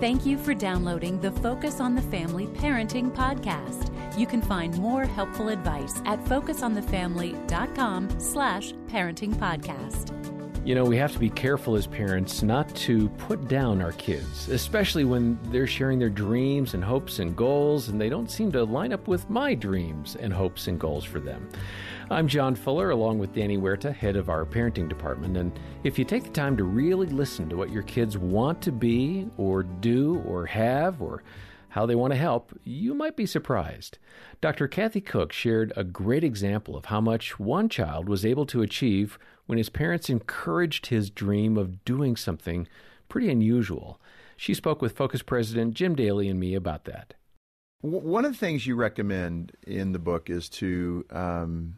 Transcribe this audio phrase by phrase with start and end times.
[0.00, 3.88] Thank you for downloading the Focus on the Family Parenting Podcast.
[4.18, 10.31] You can find more helpful advice at focusonthefamily.com slash parenting podcast.
[10.64, 14.48] You know, we have to be careful as parents not to put down our kids,
[14.48, 18.62] especially when they're sharing their dreams and hopes and goals, and they don't seem to
[18.62, 21.48] line up with my dreams and hopes and goals for them.
[22.12, 25.36] I'm John Fuller, along with Danny Huerta, head of our parenting department.
[25.36, 28.70] And if you take the time to really listen to what your kids want to
[28.70, 31.24] be, or do, or have, or
[31.72, 33.96] how they want to help, you might be surprised.
[34.42, 34.68] Dr.
[34.68, 39.18] Kathy Koch shared a great example of how much one child was able to achieve
[39.46, 42.68] when his parents encouraged his dream of doing something
[43.08, 43.98] pretty unusual.
[44.36, 47.14] She spoke with Focus President Jim Daly and me about that.
[47.80, 51.76] One of the things you recommend in the book is to um,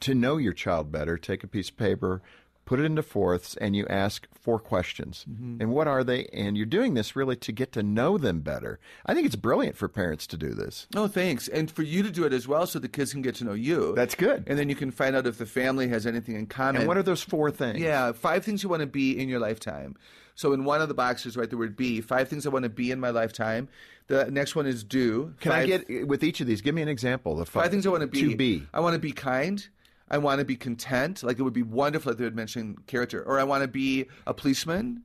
[0.00, 2.20] to know your child better, take a piece of paper,
[2.64, 5.24] put it into fourths, and you ask four questions.
[5.30, 5.60] Mm-hmm.
[5.60, 6.26] And what are they?
[6.26, 8.78] And you're doing this really to get to know them better.
[9.06, 10.86] I think it's brilliant for parents to do this.
[10.94, 11.48] Oh, thanks.
[11.48, 13.52] And for you to do it as well so the kids can get to know
[13.52, 13.94] you.
[13.94, 14.44] That's good.
[14.46, 16.82] And then you can find out if the family has anything in common.
[16.82, 17.78] And what are those four things?
[17.78, 19.96] Yeah, five things you want to be in your lifetime.
[20.36, 22.00] So in one of the boxes, write the word be.
[22.00, 23.68] Five things I want to be in my lifetime.
[24.08, 25.32] The next one is do.
[25.40, 26.60] Can five, I get with each of these?
[26.60, 27.36] Give me an example.
[27.36, 28.30] The five, five things I want to be.
[28.30, 28.66] To be.
[28.74, 29.66] I want to be kind.
[30.08, 31.22] I want to be content.
[31.22, 33.22] Like it would be wonderful if they would mention character.
[33.22, 35.02] Or I want to be a policeman.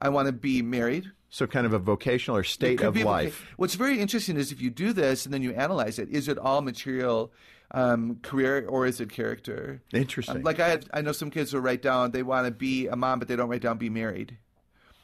[0.00, 1.10] I want to be married.
[1.30, 3.42] So, kind of a vocational or state of life.
[3.42, 6.26] Voc- What's very interesting is if you do this and then you analyze it, is
[6.26, 7.32] it all material
[7.72, 9.82] um, career or is it character?
[9.92, 10.36] Interesting.
[10.36, 12.86] Um, like I, have, I know some kids will write down they want to be
[12.86, 14.38] a mom, but they don't write down be married.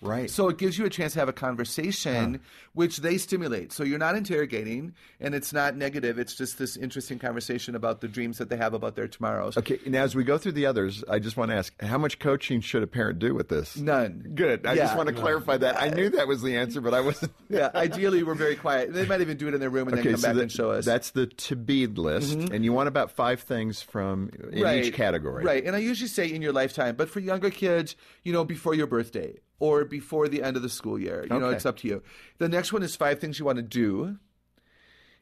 [0.05, 0.31] Right.
[0.31, 2.41] So it gives you a chance to have a conversation,
[2.75, 3.73] which they stimulate.
[3.73, 6.19] So you're not interrogating, and it's not negative.
[6.19, 9.57] It's just this interesting conversation about the dreams that they have about their tomorrows.
[9.57, 9.79] Okay.
[9.87, 12.61] Now, as we go through the others, I just want to ask, how much coaching
[12.61, 13.77] should a parent do with this?
[13.77, 14.33] None.
[14.35, 14.67] Good.
[14.67, 14.85] I yeah.
[14.85, 15.81] just want to clarify that.
[15.81, 17.33] I knew that was the answer, but I wasn't.
[17.49, 17.71] yeah.
[17.75, 18.93] Ideally, we're very quiet.
[18.93, 20.43] They might even do it in their room and okay, then come so back the,
[20.43, 20.85] and show us.
[20.85, 22.53] That's the to be list, mm-hmm.
[22.53, 24.85] and you want about five things from in right.
[24.85, 25.45] each category.
[25.45, 25.65] Right.
[25.65, 28.87] And I usually say in your lifetime, but for younger kids, you know, before your
[28.87, 31.27] birthday or before the end of the school year.
[31.29, 31.39] You okay.
[31.39, 32.03] know, it's up to you.
[32.39, 34.19] The next one is five things you want to do.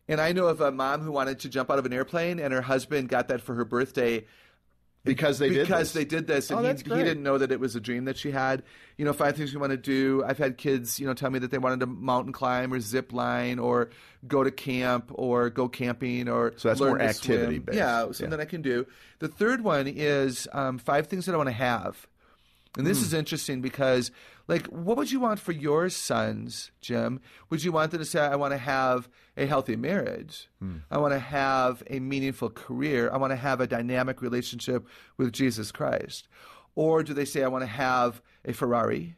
[0.08, 2.52] And I know of a mom who wanted to jump out of an airplane, and
[2.52, 4.24] her husband got that for her birthday
[5.04, 5.92] because they because did this.
[5.92, 8.16] they did this, and oh, he, he, didn't know that it was a dream that
[8.16, 8.62] she had.
[8.96, 10.22] You know, five things you want to do.
[10.24, 13.12] I've had kids, you know, tell me that they wanted to mountain climb or zip
[13.12, 13.90] line or
[14.26, 17.78] go to camp or go camping or so that's more activity based.
[17.78, 18.38] Yeah, something yeah.
[18.38, 18.86] I can do.
[19.18, 22.06] The third one is um, five things that I want to have.
[22.78, 23.02] And this mm.
[23.02, 24.10] is interesting because,
[24.48, 27.20] like, what would you want for your sons, Jim?
[27.50, 30.48] Would you want them to say, I want to have a healthy marriage?
[30.62, 30.80] Mm.
[30.90, 33.10] I want to have a meaningful career.
[33.12, 34.86] I want to have a dynamic relationship
[35.18, 36.28] with Jesus Christ.
[36.74, 39.16] Or do they say, I want to have a Ferrari?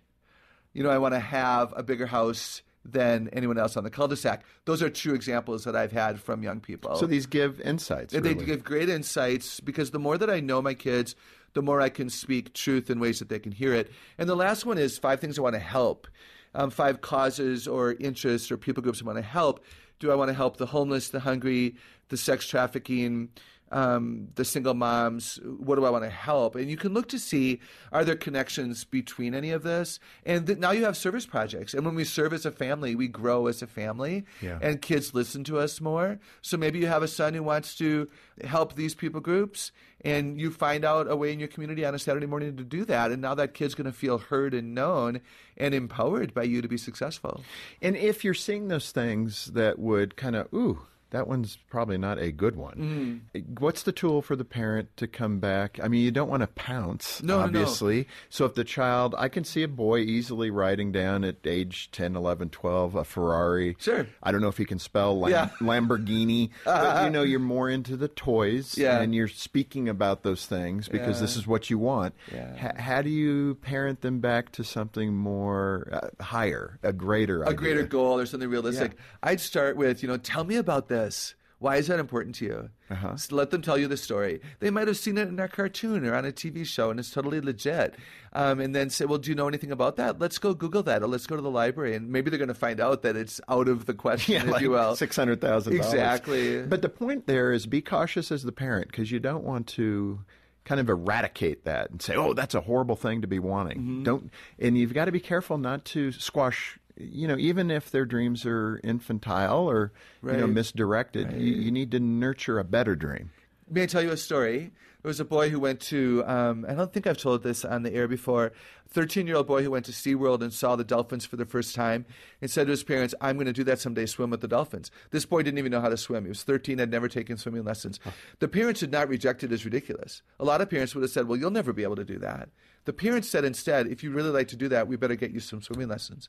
[0.72, 4.44] You know, I want to have a bigger house than anyone else on the cul-de-sac.
[4.66, 6.96] Those are two examples that I've had from young people.
[6.96, 8.12] So these give insights.
[8.12, 11.14] They give great insights because the more that I know my kids,
[11.54, 13.90] the more I can speak truth in ways that they can hear it.
[14.18, 16.06] And the last one is five things I want to help,
[16.54, 19.64] um, five causes or interests or people groups I want to help.
[20.00, 21.76] Do I want to help the homeless, the hungry,
[22.08, 23.30] the sex trafficking,
[23.74, 26.54] um, the single moms, what do I want to help?
[26.54, 29.98] And you can look to see are there connections between any of this?
[30.24, 31.74] And th- now you have service projects.
[31.74, 34.60] And when we serve as a family, we grow as a family, yeah.
[34.62, 36.20] and kids listen to us more.
[36.40, 38.08] So maybe you have a son who wants to
[38.44, 41.98] help these people groups, and you find out a way in your community on a
[41.98, 43.10] Saturday morning to do that.
[43.10, 45.20] And now that kid's going to feel heard and known
[45.56, 47.42] and empowered by you to be successful.
[47.82, 52.18] And if you're seeing those things that would kind of, ooh, that one's probably not
[52.18, 53.22] a good one.
[53.32, 53.60] Mm.
[53.60, 55.78] What's the tool for the parent to come back?
[55.80, 57.98] I mean, you don't want to pounce, no, obviously.
[57.98, 58.04] No.
[58.30, 62.16] So if the child, I can see a boy easily riding down at age 10,
[62.16, 63.76] 11, 12 a Ferrari.
[63.78, 64.08] Sure.
[64.24, 65.48] I don't know if he can spell Lam- yeah.
[65.60, 69.00] Lamborghini, but you know, you're more into the toys yeah.
[69.00, 71.20] and you're speaking about those things because yeah.
[71.20, 72.14] this is what you want.
[72.32, 72.70] Yeah.
[72.70, 77.48] H- how do you parent them back to something more uh, higher, a greater A
[77.48, 77.56] idea?
[77.56, 78.96] greater goal or something realistic?
[79.22, 81.34] I'd start with, you know, tell me about this this?
[81.58, 82.70] Why is that important to you?
[82.90, 83.16] Uh-huh.
[83.30, 84.40] Let them tell you the story.
[84.60, 87.10] They might have seen it in a cartoon or on a TV show, and it's
[87.10, 87.94] totally legit.
[88.34, 90.18] Um, and then say, "Well, do you know anything about that?
[90.18, 92.54] Let's go Google that, or let's go to the library." And maybe they're going to
[92.54, 94.94] find out that it's out of the question, yeah, if like you will.
[94.96, 95.74] Six hundred thousand.
[95.74, 96.60] Exactly.
[96.60, 100.20] But the point there is, be cautious as the parent because you don't want to
[100.64, 104.02] kind of eradicate that and say, "Oh, that's a horrible thing to be wanting." Mm-hmm.
[104.02, 108.04] Don't, and you've got to be careful not to squash you know, even if their
[108.04, 109.92] dreams are infantile or
[110.22, 110.34] right.
[110.34, 111.40] you know misdirected, right.
[111.40, 113.30] you, you, need to nurture a better dream.
[113.68, 114.72] May I tell you a story?
[115.02, 117.82] There was a boy who went to, um, I don't think I've told this on
[117.82, 118.52] the air before,
[118.88, 121.74] 13 year old boy who went to SeaWorld and saw the dolphins for the first
[121.74, 122.06] time
[122.40, 124.90] and said to his parents, I'm going to do that someday, swim with the dolphins.
[125.10, 126.24] This boy didn't even know how to swim.
[126.24, 128.00] He was 13, had never taken swimming lessons.
[128.38, 130.22] The parents had not rejected it as ridiculous.
[130.40, 132.48] A lot of parents would have said, Well, you'll never be able to do that.
[132.86, 135.40] The parents said instead, if you really like to do that, we better get you
[135.40, 136.28] some swimming lessons.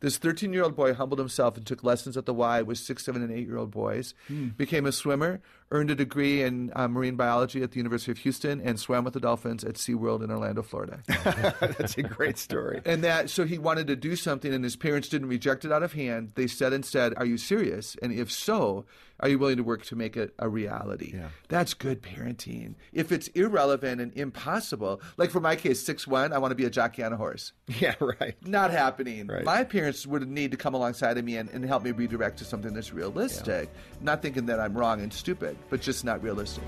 [0.00, 3.04] This 13 year old boy humbled himself and took lessons at the Y with six,
[3.04, 4.48] seven, and eight year old boys, Hmm.
[4.48, 5.40] became a swimmer,
[5.72, 9.14] earned a degree in uh, marine biology at the University of Houston, and swam with
[9.14, 11.00] the dolphins at SeaWorld in Orlando, Florida.
[11.08, 12.82] That's a great story.
[12.84, 15.82] and that, so he wanted to do something, and his parents didn't reject it out
[15.82, 16.32] of hand.
[16.36, 17.96] They said instead, Are you serious?
[18.00, 18.84] And if so,
[19.20, 21.12] are you willing to work to make it a reality?
[21.14, 21.28] Yeah.
[21.48, 22.74] That's good parenting.
[22.92, 26.64] If it's irrelevant and impossible, like for my case, 6 1, I want to be
[26.64, 27.52] a jockey on a horse.
[27.78, 28.34] Yeah, right.
[28.46, 29.26] Not happening.
[29.26, 29.44] Right.
[29.44, 32.44] My parents would need to come alongside of me and, and help me redirect to
[32.44, 33.70] something that's realistic.
[34.00, 36.64] Not thinking that I'm wrong and stupid, but just not realistic.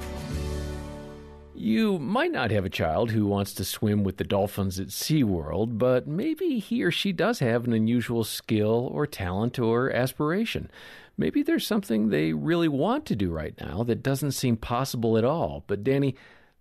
[1.54, 5.76] You might not have a child who wants to swim with the dolphins at SeaWorld,
[5.76, 10.70] but maybe he or she does have an unusual skill or talent or aspiration.
[11.18, 15.24] Maybe there's something they really want to do right now that doesn't seem possible at
[15.24, 15.64] all.
[15.66, 16.14] But, Danny,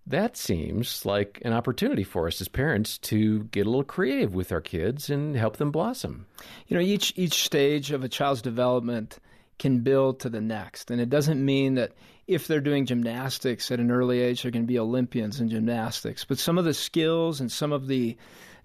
[0.08, 4.52] that seems like an opportunity for us as parents to get a little creative with
[4.52, 6.26] our kids and help them blossom.
[6.68, 9.20] You know, each each stage of a child's development
[9.60, 11.94] can build to the next, and it doesn't mean that
[12.26, 16.26] if they're doing gymnastics at an early age, they're going to be Olympians in gymnastics.
[16.26, 18.18] But some of the skills and some of the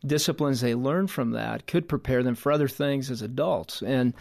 [0.04, 3.82] disciplines they learn from that could prepare them for other things as adults.
[3.82, 4.14] And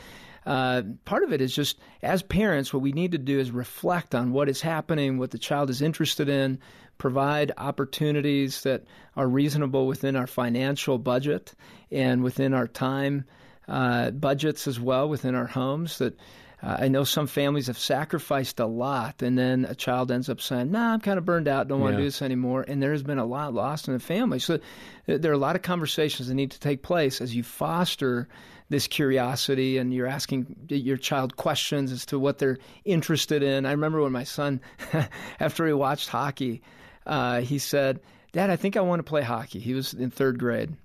[0.45, 4.15] uh, part of it is just as parents, what we need to do is reflect
[4.15, 6.59] on what is happening, what the child is interested in,
[6.97, 8.83] provide opportunities that
[9.15, 11.53] are reasonable within our financial budget
[11.91, 13.25] and within our time
[13.67, 15.99] uh, budgets as well within our homes.
[15.99, 16.17] That
[16.63, 20.39] uh, I know some families have sacrificed a lot, and then a child ends up
[20.41, 21.97] saying, "Nah, I'm kind of burned out, don't want Yeah.
[21.97, 24.39] to do this anymore," and there has been a lot lost in the family.
[24.39, 24.57] So uh,
[25.17, 28.27] there are a lot of conversations that need to take place as you foster
[28.69, 33.65] this curiosity and you're asking your child questions as to what they're interested in.
[33.65, 34.61] I remember when my son,
[35.41, 36.61] after he watched hockey,
[37.05, 37.99] uh, he said,
[38.31, 40.75] "Dad, I think I want to play hockey." He was in third grade,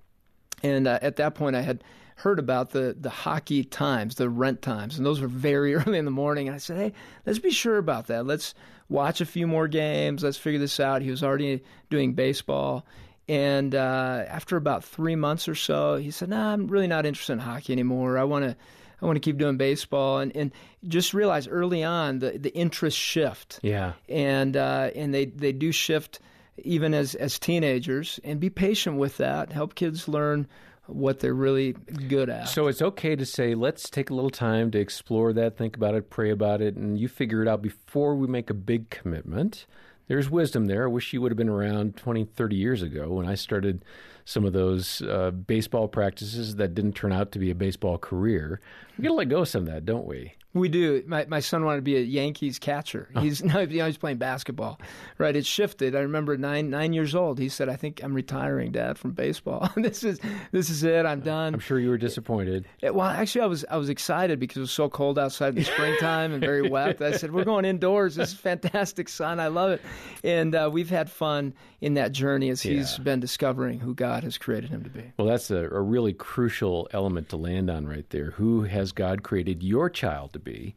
[0.62, 1.84] and uh, at that point, I had
[2.17, 6.05] heard about the the hockey times, the rent times, and those were very early in
[6.05, 6.49] the morning.
[6.49, 6.93] And I said, "Hey,
[7.25, 8.27] let's be sure about that.
[8.27, 8.55] Let's
[8.89, 10.23] watch a few more games.
[10.25, 12.85] Let's figure this out." He was already doing baseball,
[13.29, 17.35] and uh, after about three months or so, he said, "Nah, I'm really not interested
[17.35, 18.19] in hockey anymore.
[18.19, 18.57] I want to."
[18.99, 20.53] I want to keep doing baseball, and, and
[20.89, 23.93] just realize early on the, the interests shift Yeah.
[24.09, 26.19] and uh, and they, they do shift
[26.57, 30.47] even as as teenagers and be patient with that help kids learn
[30.87, 34.71] what they're really good at So it's okay to say, let's take a little time
[34.73, 38.15] to explore that, think about it, pray about it, and you figure it out before
[38.15, 39.67] we make a big commitment.
[40.09, 40.85] There's wisdom there.
[40.85, 43.85] I wish you would have been around 20, 30 years ago when I started
[44.25, 48.61] some of those uh, baseball practices that didn't turn out to be a baseball career.
[48.97, 50.35] We got to let go of some of that, don't we?
[50.56, 54.17] We do my, my son wanted to be a yankees catcher he's now he's playing
[54.19, 54.81] basketball
[55.19, 58.73] right it shifted i remember nine nine years old he said i think i'm retiring
[58.73, 60.19] dad from baseball this is
[60.53, 62.67] this is it i'm done I'm sure you were disappointed.
[62.82, 65.55] Yeah, well, actually, I was I was excited because it was so cold outside in
[65.56, 67.00] the springtime and very wet.
[67.03, 68.14] I said, "We're going indoors.
[68.17, 69.38] This is fantastic son.
[69.41, 69.82] I love it."
[70.25, 73.05] And uh, we've had fun in that journey as he's Yeah.
[73.05, 75.03] been discovering who God has created him to be.
[75.19, 78.31] Well, that's a, a really crucial element to land on right there.
[78.32, 80.74] Who has God created your child to be?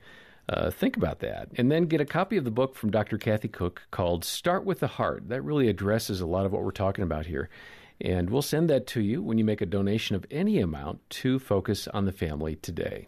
[0.50, 1.50] Uh, think about that.
[1.56, 3.18] And then get a copy of the book from Dr.
[3.18, 5.30] Kathy Koch called Start with the Heart.
[5.30, 7.50] That really addresses a lot of what we're talking about here.
[8.02, 11.38] And we'll send that to you when you make a donation of any amount to
[11.38, 13.08] Focus on the Family today.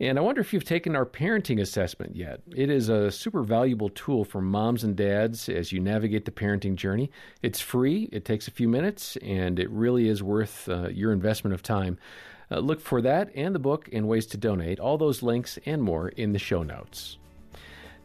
[0.00, 2.40] And I wonder if you've taken our parenting assessment yet.
[2.54, 6.76] It is a super valuable tool for moms and dads as you navigate the parenting
[6.76, 7.10] journey.
[7.42, 11.54] It's free, it takes a few minutes, and it really is worth uh, your investment
[11.54, 11.98] of time.
[12.50, 15.82] Uh, look for that and the book and ways to donate, all those links and
[15.82, 17.18] more in the show notes.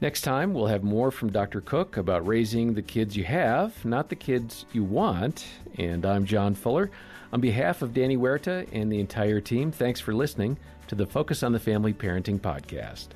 [0.02, 1.62] Next time, we'll have more from Dr.
[1.62, 5.46] Koch about raising the kids you have, not the kids you want.
[5.78, 6.92] And I'm John Fuller.
[7.32, 10.58] On behalf of Danny Huerta and the entire team, thanks for listening
[10.88, 13.08] to the Focus on the Family Parenting Podcast.